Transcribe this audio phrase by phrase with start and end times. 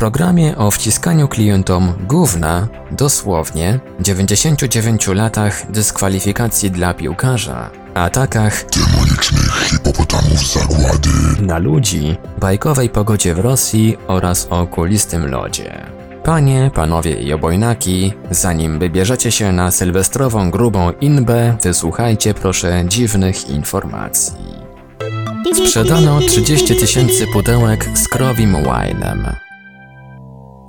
[0.00, 11.08] Programie o wciskaniu klientom gówna, dosłownie, 99 latach dyskwalifikacji dla piłkarza, atakach demonicznych hipopotamów zagłady,
[11.40, 15.86] na ludzi, bajkowej pogodzie w Rosji oraz o kulistym lodzie.
[16.24, 24.36] Panie, panowie i obojnaki, zanim wybierzecie się na sylwestrową grubą inbę, wysłuchajcie proszę dziwnych informacji.
[25.54, 29.49] Sprzedano 30 tysięcy pudełek z krowim wine'em.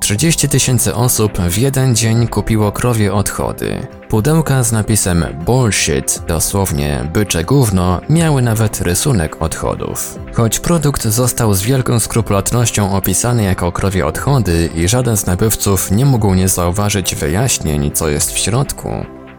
[0.00, 3.86] 30 tysięcy osób w jeden dzień kupiło krowie odchody.
[4.08, 10.18] Pudełka z napisem bullshit, dosłownie bycze gówno, miały nawet rysunek odchodów.
[10.34, 16.04] Choć produkt został z wielką skrupulatnością opisany jako krowie odchody i żaden z nabywców nie
[16.04, 18.90] mógł nie zauważyć wyjaśnień, co jest w środku,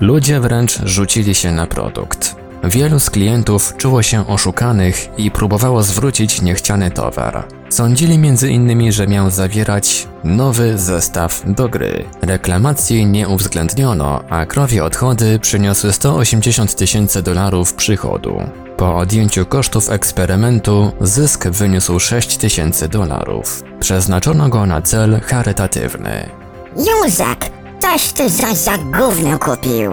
[0.00, 2.36] ludzie wręcz rzucili się na produkt.
[2.64, 7.55] Wielu z klientów czuło się oszukanych i próbowało zwrócić niechciany towar.
[7.68, 12.04] Sądzili m.in., że miał zawierać nowy zestaw do gry.
[12.22, 18.40] Reklamacji nie uwzględniono, a krowie odchody przyniosły 180 tysięcy dolarów przychodu.
[18.76, 23.62] Po odjęciu kosztów eksperymentu zysk wyniósł 6 tysięcy dolarów.
[23.80, 26.28] Przeznaczono go na cel charytatywny.
[26.76, 29.92] Józek, coś ty za za gówno kupił.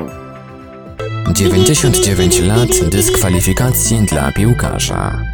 [1.35, 5.32] 99 lat dyskwalifikacji dla piłkarza.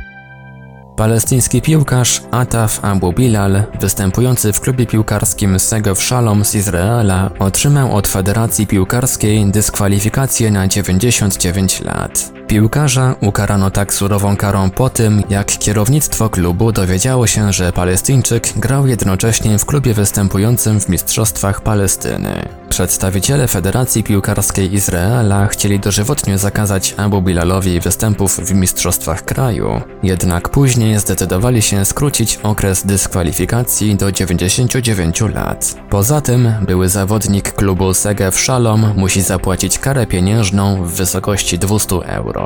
[0.99, 8.07] Palestyński piłkarz Ataf Abu Bilal, występujący w klubie piłkarskim Segev Shalom z Izraela, otrzymał od
[8.07, 12.38] Federacji Piłkarskiej dyskwalifikację na 99 lat.
[12.49, 18.87] Piłkarza ukarano tak surową karą po tym, jak kierownictwo klubu dowiedziało się, że Palestyńczyk grał
[18.87, 22.49] jednocześnie w klubie występującym w Mistrzostwach Palestyny.
[22.69, 30.99] Przedstawiciele Federacji Piłkarskiej Izraela chcieli dożywotnie zakazać Abu Bilalowi występów w Mistrzostwach kraju, jednak później
[30.99, 35.75] zdecydowali się skrócić okres dyskwalifikacji do 99 lat.
[35.89, 42.38] Poza tym, były zawodnik klubu Segev Shalom musi zapłacić karę pieniężną w wysokości 200 euro.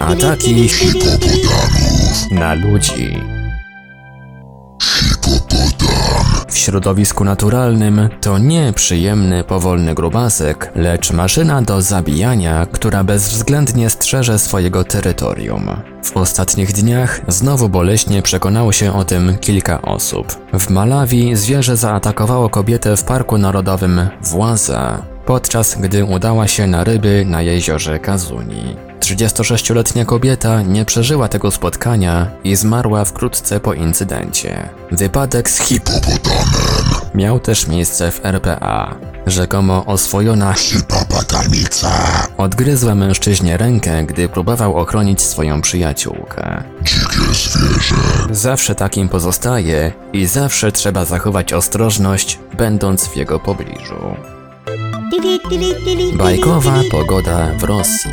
[0.00, 3.18] Ataki hipopotamów, na ludzi.
[6.48, 14.38] W środowisku naturalnym to nie przyjemny, powolny grubasek, lecz maszyna do zabijania, która bezwzględnie strzeże
[14.38, 15.70] swojego terytorium.
[16.04, 20.26] W ostatnich dniach znowu boleśnie przekonało się o tym kilka osób.
[20.58, 27.24] W Malawi zwierzę zaatakowało kobietę w Parku Narodowym Właza, podczas gdy udała się na ryby
[27.26, 28.76] na jeziorze Kazuni.
[29.00, 34.68] 36-letnia kobieta nie przeżyła tego spotkania i zmarła wkrótce po incydencie.
[34.90, 38.94] Wypadek z hip hipopotamem, miał też miejsce w RPA.
[39.26, 41.90] Rzekomo oswojona hipopotamica,
[42.38, 46.62] odgryzła mężczyźnie rękę, gdy próbował ochronić swoją przyjaciółkę.
[46.82, 47.96] dzikie zwierzę,
[48.30, 54.16] Zawsze takim pozostaje i zawsze trzeba zachować ostrożność, będąc w jego pobliżu.
[56.16, 58.10] Bajkowa pogoda w Rosji.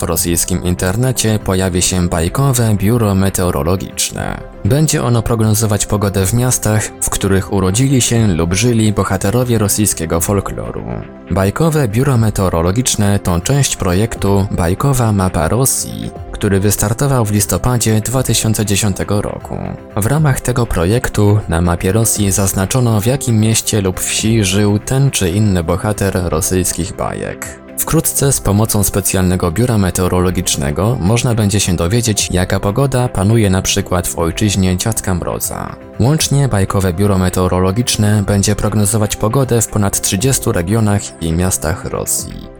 [0.00, 4.40] W rosyjskim internecie pojawi się bajkowe biuro meteorologiczne.
[4.64, 10.84] Będzie ono prognozować pogodę w miastach, w których urodzili się lub żyli bohaterowie rosyjskiego folkloru.
[11.30, 19.58] Bajkowe biuro meteorologiczne to część projektu Bajkowa Mapa Rosji, który wystartował w listopadzie 2010 roku.
[19.96, 25.10] W ramach tego projektu na mapie Rosji zaznaczono w jakim mieście lub wsi żył ten
[25.10, 27.64] czy inny bohater rosyjskich bajek.
[27.78, 34.08] Wkrótce z pomocą specjalnego biura meteorologicznego można będzie się dowiedzieć, jaka pogoda panuje na przykład
[34.08, 35.76] w ojczyźnie Dziadka Mroza.
[36.00, 42.53] Łącznie bajkowe biuro meteorologiczne będzie prognozować pogodę w ponad 30 regionach i miastach Rosji.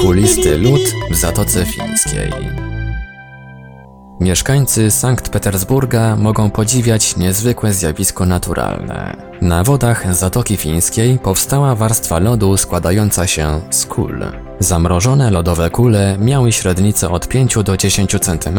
[0.00, 0.80] Kulisty lód
[1.10, 2.32] w Zatoce Fińskiej.
[4.20, 9.16] Mieszkańcy Sankt Petersburga mogą podziwiać niezwykłe zjawisko naturalne.
[9.40, 14.24] Na wodach Zatoki Fińskiej powstała warstwa lodu składająca się z kul.
[14.58, 18.58] Zamrożone lodowe kule miały średnicę od 5 do 10 cm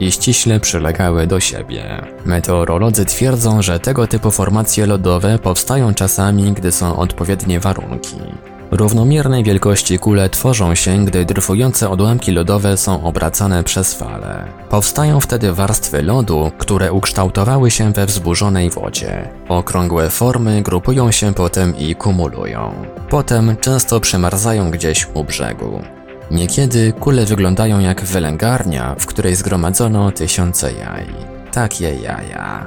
[0.00, 2.06] i ściśle przylegały do siebie.
[2.24, 8.16] Meteorolodzy twierdzą, że tego typu formacje lodowe powstają czasami, gdy są odpowiednie warunki.
[8.70, 14.44] Równomiernej wielkości kule tworzą się, gdy dryfujące odłamki lodowe są obracane przez fale.
[14.70, 19.28] Powstają wtedy warstwy lodu, które ukształtowały się we wzburzonej wodzie.
[19.48, 22.72] Okrągłe formy grupują się potem i kumulują.
[23.08, 25.82] Potem często przymarzają gdzieś u brzegu.
[26.30, 31.06] Niekiedy kule wyglądają jak wylęgarnia, w której zgromadzono tysiące jaj.
[31.52, 32.66] Takie jaja.